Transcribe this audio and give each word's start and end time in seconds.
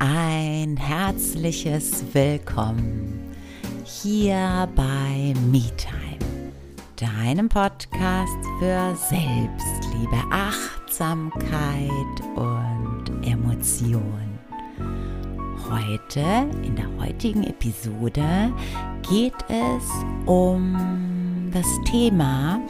ein 0.00 0.78
herzliches 0.78 2.02
Willkommen 2.14 3.20
hier 3.84 4.66
bei 4.74 5.34
MeTime, 5.50 6.18
deinem 6.96 7.50
Podcast 7.50 8.32
für 8.58 8.96
Selbstliebe, 8.96 10.16
Achtsamkeit 10.30 11.90
und 12.34 13.10
Emotion. 13.26 14.38
Heute, 15.68 16.48
in 16.64 16.76
der 16.76 16.88
heutigen 16.98 17.44
Episode, 17.44 18.50
geht 19.02 19.34
es 19.48 19.84
um 20.24 21.19
das 21.50 21.66
Thema, 21.90 22.60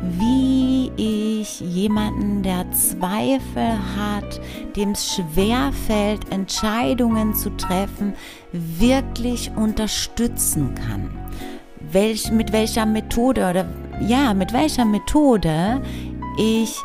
wie 0.00 0.90
ich 0.96 1.60
jemanden, 1.60 2.42
der 2.42 2.70
Zweifel 2.72 3.78
hat, 3.96 4.40
dem 4.76 4.92
es 4.92 5.14
schwerfällt, 5.14 6.32
Entscheidungen 6.32 7.34
zu 7.34 7.50
treffen, 7.56 8.14
wirklich 8.52 9.50
unterstützen 9.56 10.74
kann. 10.74 11.10
Welch, 11.92 12.30
mit 12.30 12.52
welcher 12.52 12.86
Methode 12.86 13.50
oder 13.50 13.66
ja, 14.06 14.32
mit 14.34 14.52
welcher 14.52 14.84
Methode 14.84 15.82
ich 16.38 16.78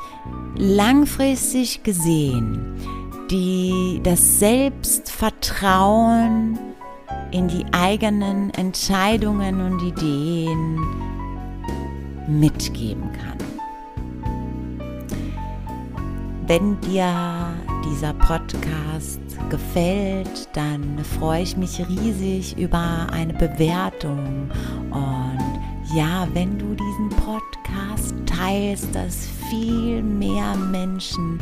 langfristig 0.58 1.84
gesehen 1.84 2.76
die 3.32 4.00
das 4.04 4.40
Selbstvertrauen 4.40 6.60
in 7.32 7.48
die 7.48 7.66
eigenen 7.72 8.54
Entscheidungen 8.54 9.62
und 9.62 9.82
Ideen 9.82 10.78
mitgeben 12.28 13.12
kann. 13.12 13.38
Wenn 16.48 16.80
dir 16.82 17.54
dieser 17.84 18.14
Podcast 18.14 19.20
gefällt, 19.50 20.48
dann 20.54 21.00
freue 21.20 21.42
ich 21.42 21.58
mich 21.58 21.80
riesig 21.88 22.56
über 22.58 23.08
eine 23.12 23.34
Bewertung. 23.34 24.52
Und 24.92 25.60
ja, 25.96 26.28
wenn 26.34 26.58
du 26.60 26.76
diesen 26.76 27.10
Podcast 27.10 28.14
teilst, 28.26 28.94
dass 28.94 29.28
viel 29.50 30.04
mehr 30.04 30.56
Menschen 30.56 31.40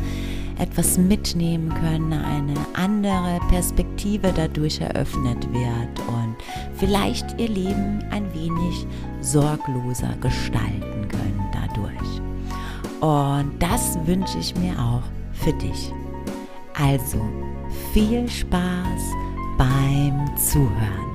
etwas 0.58 0.96
mitnehmen 0.96 1.72
können, 1.74 2.12
eine 2.12 2.54
andere 2.74 3.40
Perspektive 3.48 4.32
dadurch 4.34 4.80
eröffnet 4.80 5.46
wird 5.52 5.98
und 6.08 6.23
vielleicht 6.84 7.40
ihr 7.40 7.48
Leben 7.48 8.04
ein 8.10 8.30
wenig 8.34 8.86
sorgloser 9.22 10.14
gestalten 10.20 11.08
können 11.08 11.50
dadurch. 11.50 12.20
Und 13.00 13.58
das 13.58 13.96
wünsche 14.04 14.36
ich 14.38 14.54
mir 14.56 14.78
auch 14.78 15.02
für 15.32 15.54
dich. 15.54 15.92
Also 16.74 17.18
viel 17.94 18.28
Spaß 18.28 19.02
beim 19.56 20.36
Zuhören. 20.36 21.14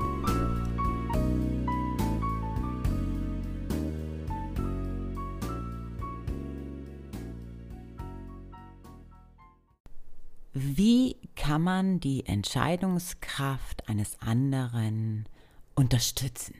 Wie 10.52 11.14
kann 11.36 11.62
man 11.62 12.00
die 12.00 12.26
Entscheidungskraft 12.26 13.88
eines 13.88 14.20
anderen 14.20 15.26
unterstützen? 15.74 16.54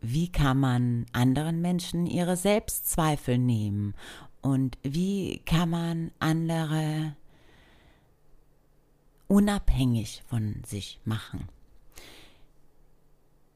Wie 0.00 0.28
kann 0.28 0.58
man 0.58 1.06
anderen 1.12 1.60
Menschen 1.60 2.06
ihre 2.06 2.36
Selbstzweifel 2.36 3.38
nehmen? 3.38 3.94
Und 4.40 4.78
wie 4.82 5.38
kann 5.44 5.68
man 5.68 6.10
andere 6.18 7.14
unabhängig 9.28 10.22
von 10.26 10.62
sich 10.66 10.98
machen? 11.04 11.48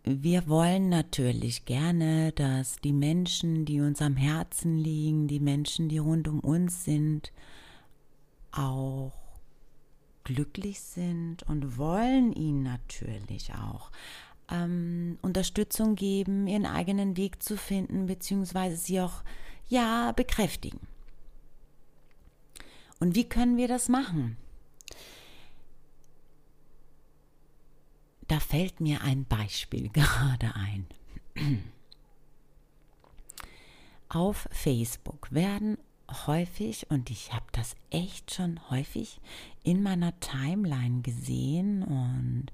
Wir 0.05 0.49
wollen 0.49 0.91
natürlich 0.91 1.65
gerne, 1.65 2.33
dass 2.33 2.77
die 2.77 2.93
Menschen, 2.93 3.65
die 3.65 3.81
uns 3.81 4.03
am 4.03 4.17
Herzen 4.17 4.77
liegen, 4.77 5.29
die 5.29 5.41
Menschen, 5.41 5.89
die 5.89 5.97
rund 5.97 6.29
um 6.29 6.41
uns 6.41 6.85
sind, 6.85 7.33
auch 8.53 9.13
glücklich 10.25 10.81
sind 10.81 11.43
und 11.45 11.79
wollen 11.79 12.33
ihnen 12.33 12.63
natürlich 12.63 13.53
auch 13.55 13.91
ähm, 14.51 15.19
Unterstützung 15.23 15.95
geben, 15.95 16.47
ihren 16.47 16.67
eigenen 16.67 17.17
Weg 17.17 17.43
zu 17.43 17.57
finden, 17.57 18.07
beziehungsweise 18.07 18.77
sie 18.77 19.01
auch 19.01 19.23
ja 19.69 20.13
bekräftigen. 20.13 20.81
Und 23.01 23.15
wie 23.15 23.29
können 23.29 23.57
wir 23.57 23.69
das 23.69 23.89
machen? 23.89 24.37
Da 28.29 28.41
fällt 28.41 28.81
mir 28.81 29.03
ein 29.03 29.25
Beispiel 29.27 29.89
gerade 29.93 30.55
ein. 30.55 30.87
Auf 34.09 34.49
Facebook 34.51 35.33
werden 35.33 35.77
häufig, 36.27 36.91
und 36.91 37.11
ich 37.11 37.33
habe 37.33 37.47
das 37.53 37.77
echt 37.91 38.35
schon 38.35 38.61
häufig 38.71 39.21
in 39.63 39.83
meiner 39.83 40.19
Timeline 40.21 41.03
gesehen. 41.03 41.83
Und 41.83 42.47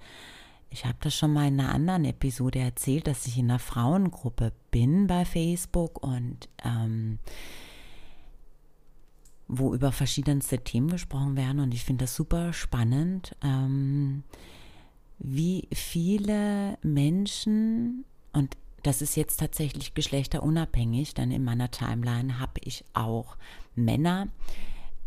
ich 0.70 0.84
habe 0.84 0.98
das 1.00 1.14
schon 1.14 1.32
mal 1.32 1.48
in 1.48 1.60
einer 1.60 1.74
anderen 1.74 2.04
Episode 2.04 2.60
erzählt, 2.60 3.06
dass 3.06 3.26
ich 3.26 3.38
in 3.38 3.50
einer 3.50 3.58
Frauengruppe 3.58 4.52
bin 4.70 5.06
bei 5.06 5.24
Facebook 5.24 6.02
und 6.02 6.48
ähm, 6.64 7.18
wo 9.48 9.74
über 9.74 9.90
verschiedenste 9.90 10.58
Themen 10.58 10.88
gesprochen 10.88 11.36
werden. 11.36 11.60
Und 11.60 11.74
ich 11.74 11.84
finde 11.84 12.04
das 12.04 12.14
super 12.14 12.52
spannend, 12.52 13.34
ähm, 13.42 14.22
wie 15.18 15.68
viele 15.72 16.78
Menschen 16.82 18.04
und 18.32 18.56
das 18.82 19.02
ist 19.02 19.16
jetzt 19.16 19.40
tatsächlich 19.40 19.94
geschlechterunabhängig, 19.94 21.14
denn 21.14 21.30
in 21.30 21.44
meiner 21.44 21.70
Timeline 21.70 22.38
habe 22.38 22.60
ich 22.62 22.84
auch 22.94 23.36
Männer, 23.74 24.28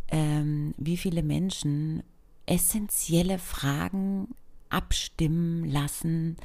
ähm, 0.10 0.74
wie 0.78 0.98
viele 0.98 1.24
Menschen 1.24 2.04
essentielle 2.46 3.40
Fragen 3.40 4.36
abstimmen 4.70 5.66
lassen 5.66 6.38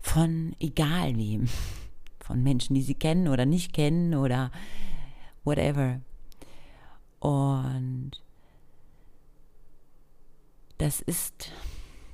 von 0.00 0.54
egal 0.58 1.16
wem, 1.16 1.48
von 2.20 2.42
Menschen, 2.42 2.74
die 2.74 2.82
sie 2.82 2.94
kennen 2.94 3.28
oder 3.28 3.46
nicht 3.46 3.72
kennen 3.72 4.14
oder 4.14 4.50
whatever. 5.44 6.00
Und 7.20 8.12
das 10.78 11.00
ist 11.00 11.52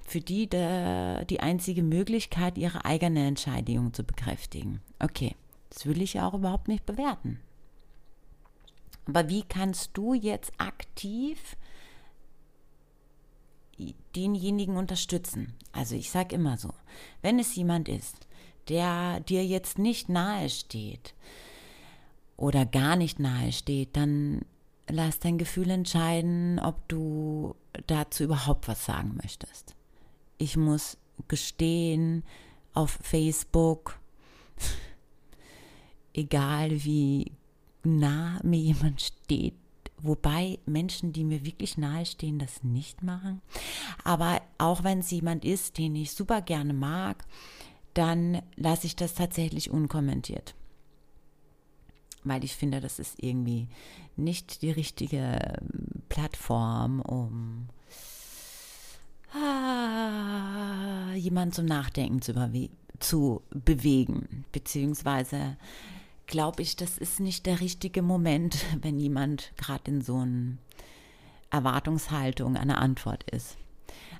für 0.08 0.20
die 0.20 0.48
der, 0.48 1.24
die 1.26 1.40
einzige 1.40 1.82
Möglichkeit, 1.82 2.58
ihre 2.58 2.84
eigene 2.84 3.26
Entscheidung 3.26 3.92
zu 3.92 4.04
bekräftigen. 4.04 4.80
Okay, 4.98 5.36
das 5.70 5.86
will 5.86 6.00
ich 6.00 6.14
ja 6.14 6.26
auch 6.26 6.34
überhaupt 6.34 6.68
nicht 6.68 6.86
bewerten. 6.86 7.40
Aber 9.06 9.28
wie 9.28 9.42
kannst 9.42 9.90
du 9.94 10.14
jetzt 10.14 10.52
aktiv 10.58 11.56
denjenigen 14.16 14.76
unterstützen? 14.76 15.54
Also 15.72 15.94
ich 15.94 16.10
sage 16.10 16.34
immer 16.34 16.56
so, 16.56 16.70
wenn 17.22 17.38
es 17.38 17.54
jemand 17.54 17.88
ist, 17.88 18.26
der 18.68 19.20
dir 19.20 19.44
jetzt 19.44 19.78
nicht 19.78 20.08
nahe 20.08 20.50
steht 20.50 21.14
oder 22.36 22.66
gar 22.66 22.96
nicht 22.96 23.18
nahe 23.18 23.52
steht, 23.52 23.96
dann 23.96 24.42
lass 24.88 25.20
dein 25.20 25.38
Gefühl 25.38 25.70
entscheiden, 25.70 26.58
ob 26.58 26.86
du 26.88 27.54
dazu 27.86 28.24
überhaupt 28.24 28.68
was 28.68 28.84
sagen 28.84 29.18
möchtest 29.22 29.77
ich 30.38 30.56
muss 30.56 30.96
gestehen 31.26 32.24
auf 32.74 32.98
Facebook, 33.02 33.98
egal 36.14 36.84
wie 36.84 37.32
nah 37.84 38.40
mir 38.42 38.60
jemand 38.60 39.00
steht, 39.00 39.54
wobei 39.98 40.58
Menschen, 40.66 41.12
die 41.12 41.24
mir 41.24 41.44
wirklich 41.44 41.76
nahe 41.76 42.06
stehen, 42.06 42.38
das 42.38 42.62
nicht 42.62 43.02
machen. 43.02 43.42
Aber 44.04 44.40
auch 44.58 44.84
wenn 44.84 45.00
es 45.00 45.10
jemand 45.10 45.44
ist, 45.44 45.78
den 45.78 45.96
ich 45.96 46.12
super 46.12 46.40
gerne 46.40 46.72
mag, 46.72 47.24
dann 47.94 48.42
lasse 48.56 48.86
ich 48.86 48.94
das 48.94 49.14
tatsächlich 49.14 49.70
unkommentiert. 49.70 50.54
Weil 52.24 52.44
ich 52.44 52.54
finde, 52.54 52.80
das 52.80 52.98
ist 52.98 53.22
irgendwie 53.22 53.68
nicht 54.16 54.62
die 54.62 54.70
richtige 54.70 55.38
Plattform, 56.08 57.00
um 57.00 57.68
jemanden 61.18 61.52
zum 61.52 61.66
Nachdenken 61.66 62.22
zu, 62.22 62.34
zu 62.98 63.42
bewegen. 63.50 64.44
Beziehungsweise 64.52 65.56
glaube 66.28 66.62
ich, 66.62 66.76
das 66.76 66.98
ist 66.98 67.18
nicht 67.18 67.46
der 67.46 67.60
richtige 67.60 68.02
Moment, 68.02 68.64
wenn 68.82 68.98
jemand 68.98 69.52
gerade 69.56 69.90
in 69.90 70.00
so 70.00 70.18
einer 70.18 70.58
Erwartungshaltung 71.50 72.56
eine 72.56 72.78
Antwort 72.78 73.28
ist. 73.30 73.56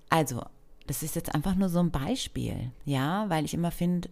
Also, 0.08 0.42
das 0.86 1.02
ist 1.02 1.14
jetzt 1.14 1.34
einfach 1.34 1.54
nur 1.54 1.68
so 1.68 1.78
ein 1.80 1.90
Beispiel, 1.90 2.72
ja, 2.86 3.28
weil 3.28 3.44
ich 3.44 3.52
immer 3.52 3.70
finde, 3.70 4.08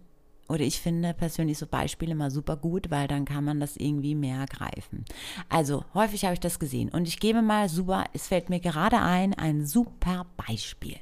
oder 0.47 0.61
ich 0.61 0.79
finde 0.79 1.13
persönlich 1.15 1.57
so 1.57 1.65
Beispiele 1.65 2.11
immer 2.11 2.29
super 2.29 2.55
gut, 2.55 2.91
weil 2.91 3.07
dann 3.07 3.25
kann 3.25 3.43
man 3.43 3.59
das 3.59 3.75
irgendwie 3.75 4.13
mehr 4.13 4.45
greifen. 4.45 5.03
Also 5.49 5.83
häufig 5.95 6.23
habe 6.23 6.35
ich 6.35 6.39
das 6.39 6.59
gesehen 6.59 6.89
und 6.89 7.07
ich 7.07 7.19
gebe 7.19 7.41
mal 7.41 7.67
super, 7.67 8.05
es 8.13 8.27
fällt 8.27 8.49
mir 8.49 8.59
gerade 8.59 8.99
ein, 8.99 9.33
ein 9.33 9.65
super 9.65 10.27
Beispiel. 10.37 10.97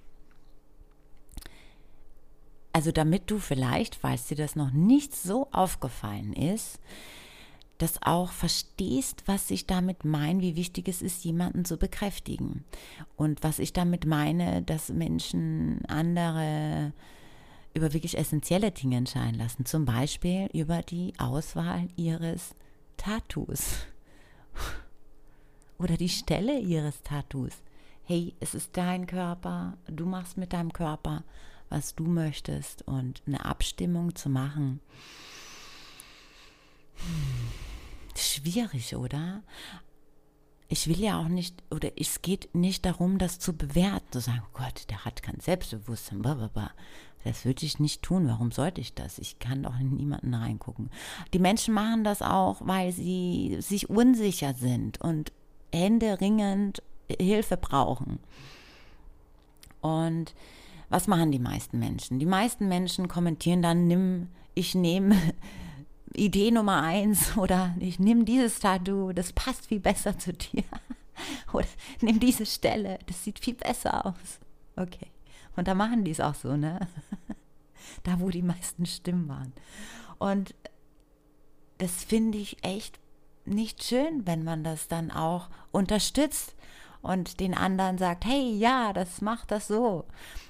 Also 2.75 2.91
damit 2.91 3.31
du 3.31 3.39
vielleicht, 3.39 3.95
falls 3.95 4.27
dir 4.27 4.35
das 4.35 4.57
noch 4.57 4.71
nicht 4.71 5.15
so 5.15 5.47
aufgefallen 5.53 6.33
ist, 6.33 6.81
das 7.77 8.01
auch 8.01 8.33
verstehst, 8.33 9.23
was 9.27 9.49
ich 9.49 9.65
damit 9.65 10.03
meine, 10.03 10.41
wie 10.41 10.57
wichtig 10.57 10.89
es 10.89 11.01
ist, 11.01 11.23
jemanden 11.23 11.63
zu 11.63 11.77
bekräftigen. 11.77 12.65
Und 13.15 13.43
was 13.43 13.59
ich 13.59 13.71
damit 13.71 14.05
meine, 14.05 14.61
dass 14.61 14.89
Menschen 14.89 15.85
andere 15.87 16.91
über 17.73 17.93
wirklich 17.93 18.17
essentielle 18.17 18.71
Dinge 18.71 18.97
entscheiden 18.97 19.35
lassen. 19.35 19.65
Zum 19.65 19.85
Beispiel 19.85 20.49
über 20.51 20.81
die 20.81 21.13
Auswahl 21.17 21.87
ihres 21.95 22.55
Tattoos 22.97 23.87
oder 25.79 25.95
die 25.95 26.09
Stelle 26.09 26.59
ihres 26.59 27.03
Tattoos. 27.03 27.53
Hey, 28.03 28.35
es 28.41 28.53
ist 28.53 28.75
dein 28.75 29.07
Körper, 29.07 29.77
du 29.87 30.05
machst 30.05 30.35
mit 30.35 30.51
deinem 30.51 30.73
Körper, 30.73 31.23
was 31.69 31.95
du 31.95 32.03
möchtest 32.03 32.83
und 32.87 33.21
eine 33.25 33.45
Abstimmung 33.45 34.15
zu 34.15 34.29
machen. 34.29 34.79
Schwierig, 38.15 38.95
oder? 38.95 39.43
ich 40.67 40.87
will 40.87 40.99
ja 40.99 41.19
auch 41.19 41.27
nicht, 41.27 41.63
oder 41.71 41.91
es 41.97 42.21
geht 42.21 42.53
nicht 42.55 42.85
darum, 42.85 43.17
das 43.17 43.39
zu 43.39 43.53
bewerten, 43.53 44.05
zu 44.11 44.19
sagen, 44.19 44.43
Gott, 44.53 44.89
der 44.89 45.05
hat 45.05 45.21
kein 45.21 45.39
Selbstbewusstsein, 45.39 46.21
blablabla. 46.21 46.71
Das 47.23 47.45
würde 47.45 47.65
ich 47.65 47.79
nicht 47.79 48.03
tun. 48.03 48.27
Warum 48.27 48.51
sollte 48.51 48.81
ich 48.81 48.93
das? 48.93 49.17
Ich 49.17 49.39
kann 49.39 49.63
doch 49.63 49.79
in 49.79 49.95
niemanden 49.95 50.33
reingucken. 50.33 50.91
Die 51.33 51.39
Menschen 51.39 51.73
machen 51.73 52.03
das 52.03 52.21
auch, 52.21 52.61
weil 52.61 52.91
sie 52.91 53.57
sich 53.61 53.89
unsicher 53.89 54.53
sind 54.53 55.01
und 55.01 55.31
händeringend 55.73 56.83
Hilfe 57.09 57.57
brauchen. 57.57 58.19
Und 59.81 60.35
was 60.89 61.07
machen 61.07 61.31
die 61.31 61.39
meisten 61.39 61.79
Menschen? 61.79 62.19
Die 62.19 62.25
meisten 62.25 62.67
Menschen 62.67 63.07
kommentieren 63.07 63.61
dann, 63.61 63.87
nimm, 63.87 64.29
ich 64.53 64.75
nehme 64.75 65.15
Idee 66.15 66.51
Nummer 66.51 66.81
eins 66.81 67.35
oder 67.37 67.75
ich 67.79 67.99
nehme 67.99 68.23
dieses 68.23 68.59
Tattoo, 68.59 69.11
das 69.11 69.33
passt 69.33 69.67
viel 69.67 69.79
besser 69.79 70.17
zu 70.17 70.33
dir. 70.33 70.63
Oder 71.53 71.67
nimm 72.01 72.19
diese 72.19 72.45
Stelle, 72.45 72.99
das 73.07 73.23
sieht 73.23 73.39
viel 73.39 73.53
besser 73.55 74.05
aus. 74.05 74.39
Okay. 74.75 75.07
Und 75.55 75.67
da 75.67 75.73
machen 75.73 76.03
die 76.03 76.11
es 76.11 76.19
auch 76.19 76.35
so, 76.35 76.55
ne? 76.55 76.79
Da, 78.03 78.19
wo 78.19 78.29
die 78.29 78.41
meisten 78.41 78.85
Stimmen 78.85 79.27
waren. 79.27 79.53
Und 80.17 80.55
das 81.77 82.03
finde 82.03 82.37
ich 82.37 82.63
echt 82.63 82.99
nicht 83.45 83.83
schön, 83.83 84.25
wenn 84.25 84.43
man 84.43 84.63
das 84.63 84.87
dann 84.87 85.11
auch 85.11 85.49
unterstützt 85.71 86.54
und 87.05 87.39
den 87.39 87.53
anderen 87.53 87.97
sagt, 87.97 88.25
hey, 88.25 88.51
ja, 88.57 88.93
das 88.93 89.21
macht 89.21 89.51
das 89.51 89.67
so. 89.67 90.05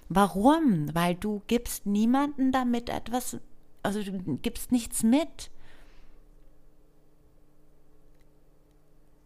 Warum? 0.10 0.94
Weil 0.94 1.16
du 1.16 1.42
gibst 1.48 1.86
niemanden 1.86 2.52
damit 2.52 2.90
etwas, 2.90 3.38
also 3.84 4.04
du 4.04 4.38
gibst 4.38 4.72
nichts 4.72 5.04
mit. 5.04 5.52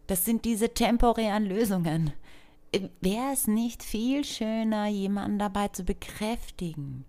Das 0.06 0.24
sind 0.24 0.44
diese 0.44 0.74
temporären 0.74 1.46
Lösungen 1.46 2.12
wäre 3.00 3.32
es 3.32 3.46
nicht 3.46 3.82
viel 3.82 4.24
schöner, 4.24 4.86
jemanden 4.86 5.38
dabei 5.38 5.68
zu 5.68 5.84
bekräftigen, 5.84 7.04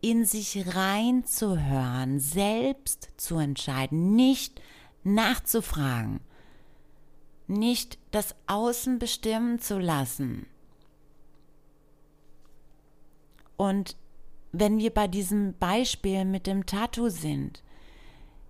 in 0.00 0.24
sich 0.24 0.74
reinzuhören, 0.74 2.20
selbst 2.20 3.10
zu 3.16 3.38
entscheiden, 3.38 4.14
nicht 4.14 4.60
nachzufragen, 5.04 6.20
nicht 7.46 7.98
das 8.10 8.34
Außen 8.46 8.98
bestimmen 8.98 9.58
zu 9.58 9.78
lassen. 9.78 10.46
Und 13.56 13.96
wenn 14.52 14.78
wir 14.78 14.92
bei 14.92 15.08
diesem 15.08 15.54
Beispiel 15.58 16.24
mit 16.24 16.46
dem 16.46 16.66
Tattoo 16.66 17.08
sind, 17.08 17.62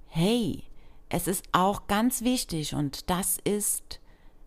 hey, 0.06 0.64
es 1.08 1.26
ist 1.26 1.44
auch 1.52 1.86
ganz 1.86 2.22
wichtig 2.22 2.74
und 2.74 3.10
das 3.10 3.38
ist 3.44 4.00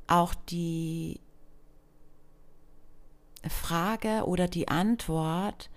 auch 0.07 0.34
die 0.34 1.19
Frage 3.48 4.25
oder 4.25 4.48
die 4.48 4.68
Antwort, 4.68 5.69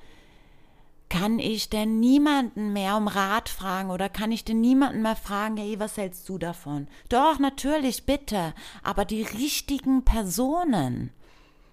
kann 1.13 1.39
ich 1.39 1.69
denn 1.69 2.01
niemanden 2.01 2.73
mehr 2.73 2.97
um 2.97 3.07
Rat 3.07 3.51
fragen 3.51 3.91
oder 3.91 4.09
kann 4.09 4.33
ich 4.33 4.47
denn 4.47 4.63
niemanden 4.63 5.03
mehr 5.03 5.15
fragen, 5.15 5.59
hey, 5.59 5.79
was 5.79 5.99
hältst 5.99 6.27
du 6.27 6.39
davon? 6.39 6.89
Doch, 7.11 7.39
natürlich, 7.39 8.07
bitte, 8.07 8.55
aber 8.83 9.05
die 9.05 9.21
richtigen 9.21 10.07
Personen. 10.07 11.11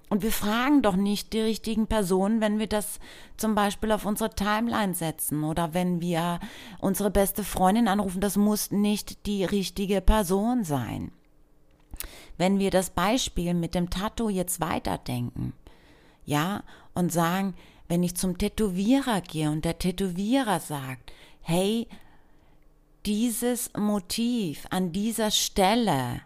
Und 0.09 0.23
wir 0.23 0.33
fragen 0.33 0.81
doch 0.81 0.97
nicht 0.97 1.31
die 1.31 1.39
richtigen 1.39 1.87
Personen, 1.87 2.41
wenn 2.41 2.59
wir 2.59 2.67
das 2.67 2.99
zum 3.37 3.55
Beispiel 3.55 3.93
auf 3.93 4.05
unsere 4.05 4.29
Timeline 4.29 4.93
setzen 4.93 5.45
oder 5.45 5.73
wenn 5.73 6.01
wir 6.01 6.41
unsere 6.79 7.09
beste 7.09 7.45
Freundin 7.45 7.87
anrufen. 7.87 8.19
Das 8.19 8.35
muss 8.35 8.71
nicht 8.71 9.25
die 9.25 9.45
richtige 9.45 10.01
Person 10.01 10.65
sein. 10.65 11.13
Wenn 12.37 12.59
wir 12.59 12.71
das 12.71 12.89
Beispiel 12.89 13.53
mit 13.53 13.73
dem 13.73 13.89
Tattoo 13.89 14.27
jetzt 14.27 14.59
weiterdenken, 14.59 15.53
ja, 16.25 16.63
und 16.93 17.13
sagen, 17.13 17.55
wenn 17.89 18.03
ich 18.03 18.15
zum 18.15 18.37
Tätowierer 18.37 19.19
gehe 19.19 19.51
und 19.51 19.65
der 19.65 19.79
Tätowierer 19.79 20.61
sagt, 20.61 21.11
hey, 21.41 21.87
dieses 23.05 23.71
Motiv 23.77 24.65
an 24.69 24.91
dieser 24.91 25.31
Stelle, 25.31 26.21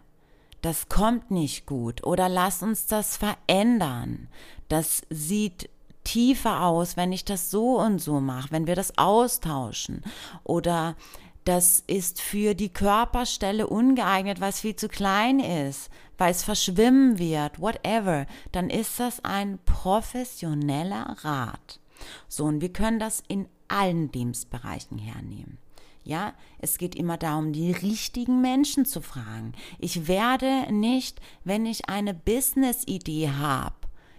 das 0.60 0.88
kommt 0.88 1.30
nicht 1.30 1.66
gut 1.66 2.04
oder 2.04 2.28
lass 2.28 2.62
uns 2.62 2.86
das 2.86 3.16
verändern. 3.16 4.28
Das 4.68 5.02
sieht 5.10 5.68
tiefer 6.04 6.64
aus, 6.66 6.96
wenn 6.96 7.12
ich 7.12 7.24
das 7.24 7.50
so 7.50 7.80
und 7.80 7.98
so 7.98 8.20
mache, 8.20 8.50
wenn 8.50 8.66
wir 8.66 8.76
das 8.76 8.98
austauschen 8.98 10.02
oder 10.42 10.96
das 11.44 11.84
ist 11.86 12.20
für 12.22 12.54
die 12.54 12.70
Körperstelle 12.70 13.66
ungeeignet, 13.66 14.40
weil 14.40 14.48
es 14.50 14.60
viel 14.60 14.76
zu 14.76 14.88
klein 14.88 15.40
ist, 15.40 15.90
weil 16.16 16.30
es 16.30 16.42
verschwimmen 16.42 17.18
wird, 17.18 17.60
whatever, 17.60 18.26
dann 18.52 18.70
ist 18.70 18.98
das 18.98 19.22
ein 19.24 19.58
professioneller 19.66 21.16
Rat. 21.22 21.80
So, 22.28 22.44
und 22.44 22.60
wir 22.60 22.72
können 22.72 22.98
das 22.98 23.22
in 23.28 23.46
allen 23.68 24.10
Lebensbereichen 24.10 24.98
hernehmen. 24.98 25.58
Ja, 26.02 26.34
es 26.58 26.76
geht 26.76 26.94
immer 26.94 27.16
darum, 27.16 27.52
die 27.52 27.72
richtigen 27.72 28.42
Menschen 28.42 28.84
zu 28.84 29.00
fragen. 29.00 29.52
Ich 29.78 30.06
werde 30.06 30.70
nicht, 30.70 31.20
wenn 31.44 31.64
ich 31.64 31.88
eine 31.88 32.12
Business-Idee 32.12 33.30
habe, 33.30 33.74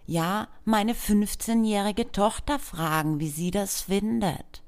ja, 0.08 0.48
meine 0.64 0.94
15-jährige 0.94 2.12
Tochter 2.12 2.60
fragen, 2.60 3.20
wie 3.20 3.30
sie 3.30 3.52
das 3.52 3.82
findet 3.82 4.64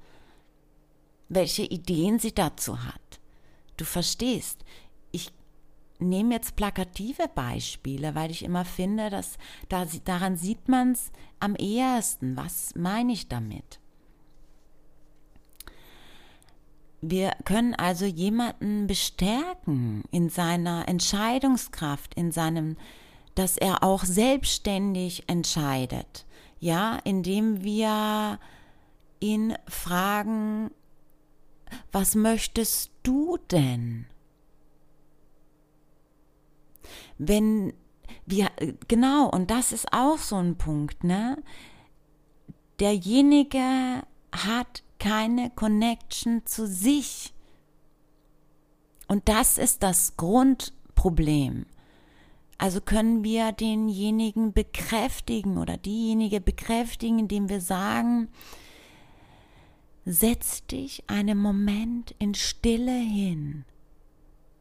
welche 1.29 1.63
Ideen 1.63 2.19
sie 2.19 2.33
dazu 2.33 2.83
hat. 2.83 3.19
Du 3.77 3.85
verstehst, 3.85 4.63
ich 5.11 5.31
nehme 5.99 6.35
jetzt 6.35 6.55
plakative 6.55 7.27
Beispiele, 7.33 8.15
weil 8.15 8.31
ich 8.31 8.43
immer 8.43 8.65
finde, 8.65 9.09
dass 9.09 9.37
da, 9.69 9.85
daran 10.05 10.37
sieht 10.37 10.67
man 10.67 10.91
es 10.91 11.11
am 11.39 11.55
ehesten. 11.55 12.35
Was 12.37 12.73
meine 12.75 13.13
ich 13.13 13.27
damit? 13.27 13.79
Wir 17.01 17.31
können 17.45 17.75
also 17.75 18.05
jemanden 18.05 18.87
bestärken 18.87 20.03
in 20.11 20.29
seiner 20.29 20.87
Entscheidungskraft, 20.87 22.15
in 22.15 22.31
seinem, 22.31 22.75
dass 23.35 23.55
er 23.57 23.83
auch 23.83 24.03
selbstständig 24.03 25.23
entscheidet. 25.27 26.25
Ja, 26.59 26.97
indem 27.03 27.63
wir 27.63 28.39
ihn 29.19 29.55
fragen, 29.67 30.71
was 31.91 32.15
möchtest 32.15 32.91
du 33.03 33.37
denn? 33.51 34.05
Wenn 37.17 37.73
wir, 38.25 38.51
genau, 38.87 39.29
und 39.29 39.49
das 39.51 39.71
ist 39.71 39.91
auch 39.93 40.17
so 40.17 40.35
ein 40.35 40.57
Punkt, 40.57 41.03
ne? 41.03 41.41
Derjenige 42.79 44.03
hat 44.31 44.83
keine 44.99 45.49
Connection 45.51 46.45
zu 46.45 46.67
sich. 46.67 47.33
Und 49.07 49.29
das 49.29 49.57
ist 49.57 49.83
das 49.83 50.17
Grundproblem. 50.17 51.65
Also 52.57 52.81
können 52.81 53.23
wir 53.23 53.51
denjenigen 53.51 54.51
bekräftigen 54.51 55.57
oder 55.57 55.77
diejenige 55.77 56.41
bekräftigen, 56.41 57.19
indem 57.19 57.49
wir 57.49 57.61
sagen, 57.61 58.29
setz 60.09 60.65
dich 60.65 61.03
einen 61.07 61.37
Moment 61.37 62.15
in 62.17 62.33
Stille 62.33 62.97
hin 62.97 63.65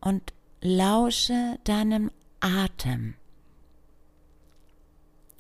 und 0.01 0.35
lausche 0.61 1.61
deinem 1.63 2.11
Atem. 2.41 3.15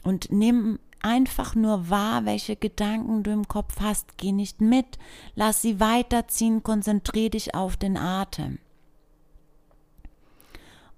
Und 0.04 0.30
nimm 0.30 0.78
einfach 1.00 1.56
nur 1.56 1.90
wahr, 1.90 2.24
welche 2.24 2.54
Gedanken 2.54 3.24
du 3.24 3.32
im 3.32 3.48
Kopf 3.48 3.80
hast. 3.80 4.16
Geh 4.16 4.30
nicht 4.30 4.60
mit, 4.60 4.96
lass 5.34 5.60
sie 5.60 5.80
weiterziehen, 5.80 6.62
konzentrier 6.62 7.30
dich 7.30 7.56
auf 7.56 7.76
den 7.76 7.96
Atem. 7.96 8.60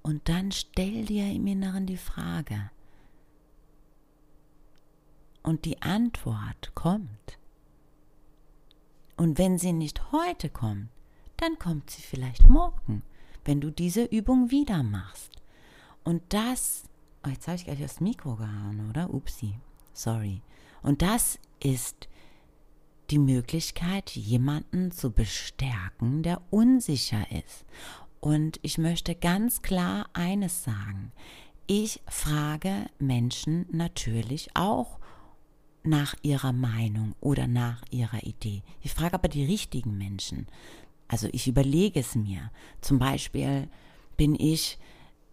Und 0.03 0.29
dann 0.29 0.53
stell 0.53 1.07
dir 1.07 1.33
im 1.33 1.47
Inneren 1.47 1.87
die 1.87 1.97
Frage. 1.97 2.71
Und 5.43 5.65
die 5.65 5.81
Antwort 5.81 6.75
kommt. 6.75 7.39
Und 9.19 9.37
wenn 9.37 9.59
sie 9.59 9.73
nicht 9.73 10.13
heute 10.13 10.49
kommt, 10.49 10.89
dann 11.37 11.59
kommt 11.59 11.91
sie 11.91 12.03
vielleicht 12.03 12.49
morgen, 12.49 13.03
wenn 13.45 13.61
du 13.61 13.71
diese 13.71 14.05
Übung 14.05 14.53
wieder 14.53 14.85
machst. 14.85 15.33
Und 16.05 16.23
das, 16.29 16.85
oh, 17.27 17.29
jetzt 17.29 17.49
habe 17.49 17.57
ich 17.57 17.65
gleich 17.65 17.81
das 17.81 18.01
Mikro 18.01 18.37
gehauen, 18.37 18.89
oder? 18.89 19.13
Upsi, 19.13 19.59
sorry. 19.93 20.41
Und 20.83 21.03
das 21.03 21.41
ist 21.61 22.09
die 23.11 23.19
Möglichkeit, 23.19 24.11
jemanden 24.11 24.93
zu 24.93 25.11
bestärken, 25.11 26.23
der 26.23 26.41
unsicher 26.51 27.27
ist. 27.33 27.65
Und 28.21 28.61
ich 28.63 28.79
möchte 28.79 29.17
ganz 29.17 29.63
klar 29.63 30.09
eines 30.13 30.63
sagen. 30.63 31.11
Ich 31.67 32.01
frage 32.07 32.87
Menschen 33.01 33.67
natürlich 33.73 34.51
auch 34.55 35.01
nach 35.83 36.15
ihrer 36.23 36.53
Meinung 36.53 37.15
oder 37.21 37.47
nach 37.47 37.83
ihrer 37.91 38.23
Idee. 38.25 38.63
Ich 38.83 38.93
frage 38.93 39.15
aber 39.15 39.29
die 39.29 39.45
richtigen 39.45 39.97
Menschen. 39.97 40.47
Also 41.07 41.29
ich 41.33 41.49
überlege 41.49 42.01
es 42.01 42.15
mir. 42.15 42.51
Zum 42.81 42.99
Beispiel 42.99 43.69
bin 44.17 44.35
ich 44.35 44.79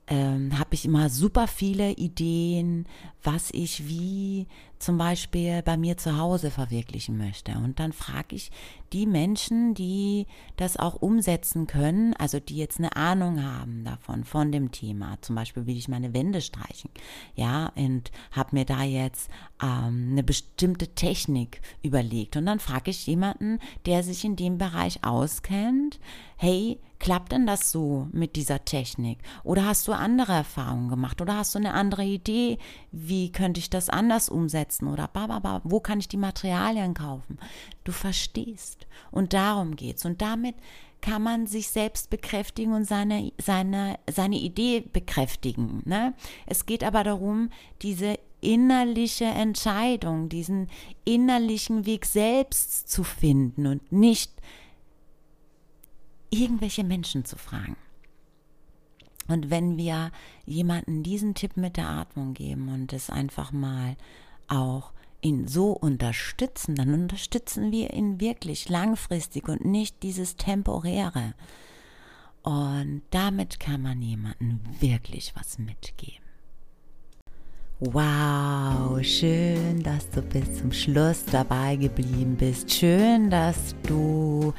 ähm, 0.07 0.57
habe 0.59 0.75
ich 0.75 0.85
immer 0.85 1.09
super 1.09 1.47
viele 1.47 1.91
Ideen, 1.93 2.85
was 3.24 3.50
ich 3.51 3.88
wie 3.88 4.45
zum 4.77 5.00
Beispiel 5.00 5.63
bei 5.63 5.77
mir 5.77 5.97
zu 5.97 6.17
Hause 6.17 6.51
verwirklichen 6.51 7.17
möchte. 7.17 7.53
Und 7.53 7.79
dann 7.79 7.91
frage 7.91 8.35
ich 8.35 8.51
die 8.93 9.07
Menschen, 9.07 9.74
die 9.74 10.27
das 10.57 10.77
auch 10.77 11.01
umsetzen 11.01 11.65
können, 11.65 12.13
also 12.13 12.39
die 12.39 12.57
jetzt 12.57 12.77
eine 12.77 12.95
Ahnung 12.95 13.43
haben 13.43 13.83
davon, 13.83 14.25
von 14.25 14.51
dem 14.51 14.71
Thema. 14.71 15.17
Zum 15.21 15.35
Beispiel 15.35 15.65
will 15.65 15.77
ich 15.77 15.88
meine 15.88 16.13
Wände 16.13 16.41
streichen, 16.41 16.91
ja, 17.33 17.71
und 17.75 18.12
habe 18.31 18.55
mir 18.55 18.65
da 18.65 18.83
jetzt 18.83 19.31
ähm, 19.63 20.09
eine 20.12 20.24
bestimmte 20.24 20.89
Technik 20.89 21.62
überlegt. 21.81 22.38
Und 22.38 22.45
dann 22.45 22.59
frage 22.59 22.91
ich 22.91 23.07
jemanden, 23.07 23.59
der 23.88 24.03
sich 24.03 24.24
in 24.24 24.35
dem 24.35 24.59
Bereich 24.59 25.03
auskennt, 25.03 26.00
hey, 26.38 26.79
klappt 27.05 27.33
denn 27.33 27.45
das 27.45 27.71
so 27.71 28.07
mit 28.13 28.35
dieser 28.35 28.65
Technik? 28.65 29.19
Oder 29.43 29.67
hast 29.67 29.88
du 29.88 29.93
andere 29.93 30.33
Erfahrungen 30.33 30.89
gemacht? 30.89 31.21
Oder 31.21 31.38
hast 31.38 31.53
du 31.53 31.59
eine 31.59 31.75
andere 31.75 32.03
Idee? 32.03 32.57
Wie 32.91 33.31
könnte 33.31 33.59
ich 33.59 33.69
das 33.69 33.89
anders 33.89 34.27
umsetzen? 34.27 34.88
Oder 34.88 35.07
bababa, 35.07 35.62
wo 35.63 35.79
kann 35.79 36.00
ich 36.00 36.07
die 36.07 36.17
Materialien 36.17 36.95
kaufen? 36.95 37.38
Du 37.83 37.91
verstehst. 37.91 38.88
Und 39.12 39.33
darum 39.33 39.75
geht's. 39.75 40.03
Und 40.03 40.24
damit 40.24 40.55
kann 41.00 41.21
man 41.21 41.45
sich 41.45 41.67
selbst 41.67 42.09
bekräftigen 42.09 42.74
und 42.74 42.85
seine, 42.85 43.31
seine, 43.39 44.00
seine 44.09 44.38
Idee 44.38 44.81
bekräftigen. 44.81 45.83
Ne? 45.85 46.15
Es 46.47 46.65
geht 46.65 46.83
aber 46.83 47.03
darum, 47.03 47.51
diese 47.83 48.17
innerliche 48.41 49.25
Entscheidung, 49.25 50.27
diesen 50.27 50.69
innerlichen 51.03 51.85
Weg 51.85 52.07
selbst 52.07 52.89
zu 52.89 53.03
finden 53.03 53.67
und 53.67 53.91
nicht 53.91 54.31
irgendwelche 56.42 56.84
Menschen 56.84 57.25
zu 57.25 57.38
fragen. 57.38 57.77
Und 59.27 59.50
wenn 59.50 59.77
wir 59.77 60.12
jemanden 60.46 61.01
diesen 61.01 61.34
Tipp 61.34 61.58
mit 61.58 61.77
der 61.77 61.89
Atmung 61.89 62.34
geben 62.34 62.70
und 62.70 62.94
es 62.94 63.10
einfach 63.10 63.51
mal 63.51 63.96
auch 64.48 64.92
ihn 65.22 65.48
so 65.48 65.72
unterstützen, 65.72 66.75
dann 66.75 66.94
unterstützen 66.94 67.72
wir 67.72 67.94
ihn 67.94 68.20
wirklich 68.20 68.70
langfristig 68.70 69.48
und 69.50 69.65
nicht 69.65 70.04
dieses 70.04 70.36
temporäre. 70.36 71.34
Und 72.44 73.01
damit 73.10 73.60
kann 73.60 73.82
man 73.82 74.04
jemandem 74.04 74.60
wirklich 74.80 75.34
was 75.36 75.58
mitgeben. 75.58 76.24
Wow, 77.80 79.04
schön, 79.04 79.82
dass 79.82 80.10
du 80.12 80.22
bis 80.22 80.60
zum 80.60 80.72
Schluss 80.72 81.25
dabei 81.25 81.75
geblieben 81.75 82.36
bist. 82.38 82.72
Schön, 82.72 83.32
dass 83.32 83.75
du 83.84 84.54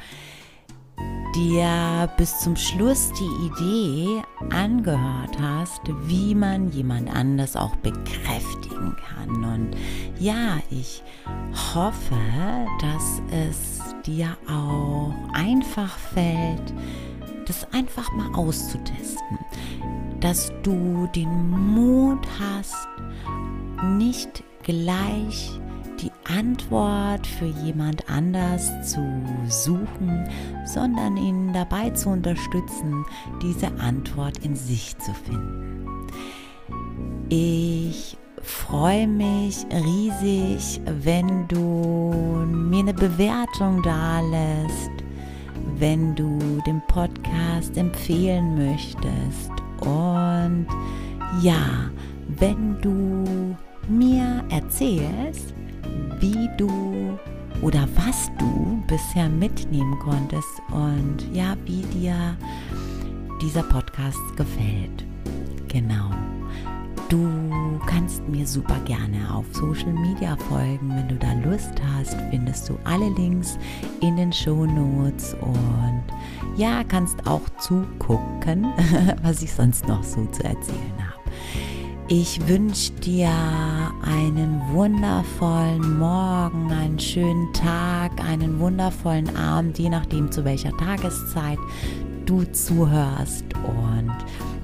dir 1.35 2.09
bis 2.17 2.39
zum 2.39 2.55
Schluss 2.55 3.11
die 3.19 3.45
Idee 3.47 4.21
angehört 4.49 5.37
hast, 5.39 5.81
wie 6.07 6.33
man 6.33 6.71
jemand 6.71 7.13
anders 7.13 7.55
auch 7.55 7.75
bekräftigen 7.77 8.95
kann. 9.07 9.43
Und 9.43 9.75
ja, 10.19 10.57
ich 10.71 11.03
hoffe, 11.75 12.17
dass 12.81 13.21
es 13.31 13.81
dir 14.05 14.35
auch 14.49 15.13
einfach 15.33 15.97
fällt, 15.97 16.73
das 17.45 17.71
einfach 17.71 18.11
mal 18.13 18.33
auszutesten. 18.35 19.37
Dass 20.19 20.51
du 20.63 21.07
den 21.13 21.49
Mut 21.51 22.25
hast, 22.39 22.87
nicht 23.83 24.43
gleich 24.63 25.51
die 25.51 25.66
Antwort 26.29 27.25
für 27.25 27.45
jemand 27.45 28.09
anders 28.09 28.91
zu 28.91 28.99
suchen, 29.47 30.27
sondern 30.65 31.17
ihn 31.17 31.53
dabei 31.53 31.89
zu 31.91 32.09
unterstützen, 32.09 33.05
diese 33.41 33.67
Antwort 33.79 34.37
in 34.39 34.55
sich 34.55 34.97
zu 34.97 35.13
finden. 35.13 36.07
Ich 37.29 38.17
freue 38.41 39.07
mich 39.07 39.65
riesig, 39.71 40.81
wenn 41.03 41.47
du 41.47 42.45
mir 42.47 42.79
eine 42.79 42.93
Bewertung 42.93 43.81
da 43.83 44.21
lässt, 44.21 44.91
wenn 45.77 46.15
du 46.15 46.61
den 46.65 46.81
Podcast 46.87 47.77
empfehlen 47.77 48.55
möchtest 48.55 49.51
und 49.81 50.67
ja, 51.41 51.89
wenn 52.39 52.79
du 52.81 53.55
mir 53.89 54.43
erzählst, 54.49 55.53
wie 56.19 56.49
du 56.57 57.17
oder 57.61 57.87
was 57.95 58.29
du 58.37 58.83
bisher 58.87 59.29
mitnehmen 59.29 59.97
konntest 59.99 60.61
und 60.71 61.17
ja, 61.33 61.55
wie 61.65 61.81
dir 61.81 62.37
dieser 63.41 63.63
Podcast 63.63 64.19
gefällt. 64.35 65.05
Genau. 65.67 66.11
Du 67.09 67.79
kannst 67.85 68.27
mir 68.27 68.45
super 68.45 68.77
gerne 68.83 69.33
auf 69.33 69.45
Social 69.53 69.93
Media 69.93 70.35
folgen. 70.49 70.89
Wenn 70.89 71.07
du 71.07 71.15
da 71.15 71.31
Lust 71.49 71.71
hast, 71.95 72.17
findest 72.29 72.67
du 72.67 72.77
alle 72.83 73.09
Links 73.11 73.57
in 74.01 74.17
den 74.17 74.33
Show 74.33 74.65
Notes 74.65 75.33
und 75.39 76.03
ja, 76.57 76.83
kannst 76.83 77.25
auch 77.25 77.47
zugucken, 77.59 78.65
was 79.23 79.41
ich 79.41 79.53
sonst 79.53 79.87
noch 79.87 80.03
so 80.03 80.25
zu 80.25 80.43
erzählen 80.43 80.93
habe. 80.99 81.06
Ich 82.09 82.47
wünsche 82.47 82.93
dir 82.93 83.29
einen 84.01 84.61
wundervollen 84.71 85.99
Morgen, 85.99 86.71
einen 86.71 86.97
schönen 86.97 87.51
Tag, 87.51 88.23
einen 88.23 88.59
wundervollen 88.59 89.35
Abend, 89.35 89.77
je 89.77 89.89
nachdem 89.89 90.31
zu 90.31 90.45
welcher 90.45 90.71
Tageszeit 90.77 91.59
du 92.25 92.45
zuhörst 92.53 93.43
und 93.65 94.15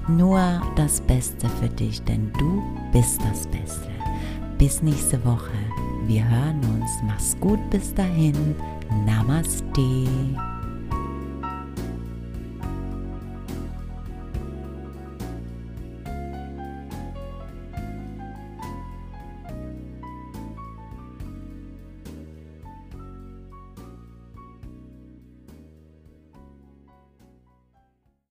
nur 0.08 0.62
das 0.76 1.02
Beste 1.02 1.46
für 1.60 1.68
dich, 1.68 2.02
denn 2.04 2.32
du 2.38 2.62
bist 2.92 3.20
das 3.30 3.46
Beste. 3.48 3.90
Bis 4.56 4.82
nächste 4.82 5.22
Woche. 5.26 5.52
Wir 6.06 6.26
hören 6.26 6.60
uns. 6.80 6.90
Mach's 7.06 7.36
gut 7.40 7.60
bis 7.68 7.92
dahin. 7.92 8.54
Namaste. 9.04 10.08